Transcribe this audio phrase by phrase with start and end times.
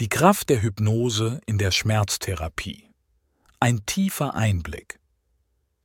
[0.00, 2.88] Die Kraft der Hypnose in der Schmerztherapie.
[3.60, 4.98] Ein tiefer Einblick.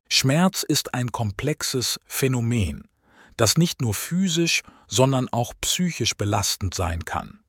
[0.08, 2.88] Schmerz ist ein komplexes Phänomen,
[3.36, 7.42] das nicht nur physisch, sondern auch psychisch belastend sein kann.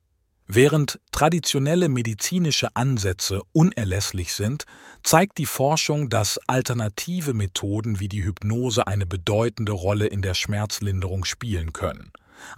[0.45, 4.65] Während traditionelle medizinische Ansätze unerlässlich sind,
[5.03, 11.23] zeigt die Forschung, dass alternative Methoden wie die Hypnose eine bedeutende Rolle in der Schmerzlinderung
[11.23, 12.11] spielen können.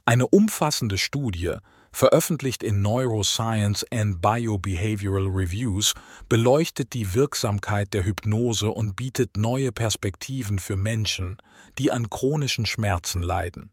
[0.05, 1.57] Eine umfassende Studie
[1.91, 5.93] veröffentlicht in Neuroscience and Biobehavioral Reviews,
[6.27, 11.38] beleuchtet die Wirksamkeit der Hypnose und bietet neue Perspektiven für Menschen,
[11.77, 13.71] die an chronischen Schmerzen leiden.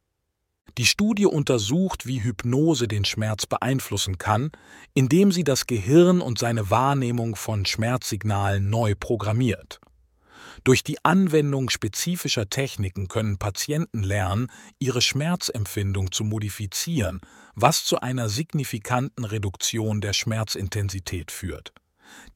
[0.79, 4.51] Die Studie untersucht, wie Hypnose den Schmerz beeinflussen kann,
[4.93, 9.80] indem sie das Gehirn und seine Wahrnehmung von Schmerzsignalen neu programmiert.
[10.66, 14.48] Durch die Anwendung spezifischer Techniken können Patienten lernen,
[14.80, 17.20] ihre Schmerzempfindung zu modifizieren,
[17.55, 21.73] was zu einer signifikanten Reduktion der Schmerzintensität führt.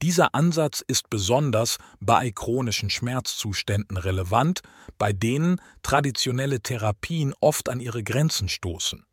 [0.01, 4.61] Dieser Ansatz ist besonders bei chronischen Schmerzzuständen relevant,
[4.97, 9.03] bei denen traditionelle Therapien oft an ihre Grenzen stoßen.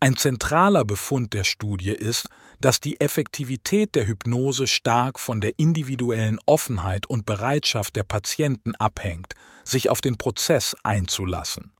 [0.00, 2.28] Ein zentraler Befund der Studie ist,
[2.60, 9.34] dass die Effektivität der Hypnose stark von der individuellen Offenheit und Bereitschaft der Patienten abhängt,
[9.64, 11.72] sich auf den Prozess einzulassen.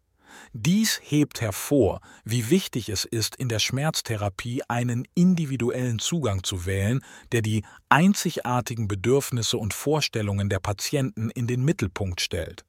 [0.53, 7.01] Dies hebt hervor, wie wichtig es ist, in der Schmerztherapie einen individuellen Zugang zu wählen,
[7.31, 12.65] der die einzigartigen Bedürfnisse und Vorstellungen der Patienten in den Mittelpunkt stellt.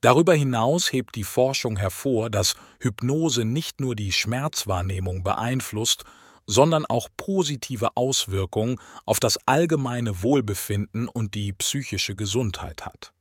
[0.00, 6.04] Darüber hinaus hebt die Forschung hervor, dass Hypnose nicht nur die Schmerzwahrnehmung beeinflusst,
[6.46, 13.12] sondern auch positive Auswirkungen auf das allgemeine Wohlbefinden und die psychische Gesundheit hat.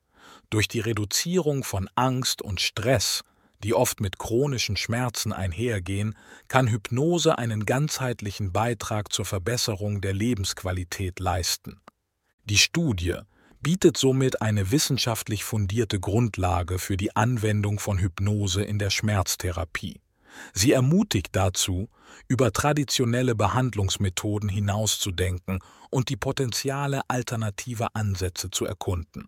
[0.50, 3.24] Durch die Reduzierung von Angst und Stress,
[3.64, 6.16] die oft mit chronischen Schmerzen einhergehen,
[6.48, 11.82] kann Hypnose einen ganzheitlichen Beitrag zur Verbesserung der Lebensqualität leisten.
[12.46, 13.16] Die Studie
[13.62, 20.02] bietet somit eine wissenschaftlich fundierte Grundlage für die Anwendung von Hypnose in der Schmerztherapie.
[20.54, 21.90] Sie ermutigt dazu,
[22.28, 25.60] über traditionelle Behandlungsmethoden hinauszudenken
[25.90, 29.28] und die Potenziale alternativer Ansätze zu erkunden.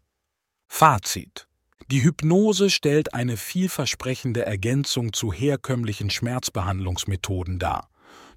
[0.67, 1.47] Fazit
[1.89, 7.90] Die Hypnose stellt eine vielversprechende Ergänzung zu herkömmlichen Schmerzbehandlungsmethoden dar.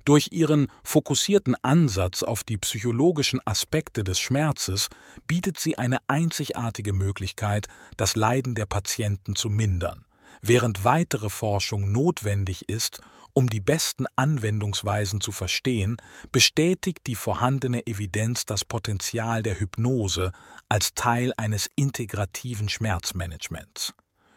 [0.04, 4.88] Durch ihren fokussierten Ansatz auf die psychologischen Aspekte des Schmerzes
[5.26, 10.04] bietet sie eine einzigartige Möglichkeit, das Leiden der Patienten zu mindern,
[10.42, 13.00] während weitere Forschung notwendig ist,
[13.32, 15.96] um die besten Anwendungsweisen zu verstehen,
[16.30, 20.32] bestätigt die vorhandene Evidenz das Potenzial der Hypnose
[20.68, 23.94] als Teil eines integrativen Schmerzmanagements.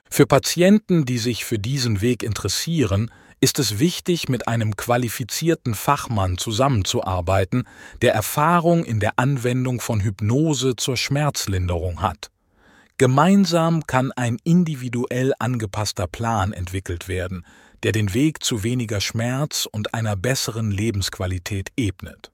[0.09, 6.37] Für Patienten, die sich für diesen Weg interessieren, ist es wichtig, mit einem qualifizierten Fachmann
[6.37, 7.67] zusammenzuarbeiten,
[8.01, 12.31] der Erfahrung in der Anwendung von Hypnose zur Schmerzlinderung hat.
[12.97, 17.45] Gemeinsam kann ein individuell angepasster Plan entwickelt werden,
[17.83, 22.31] der den Weg zu weniger Schmerz und einer besseren Lebensqualität ebnet.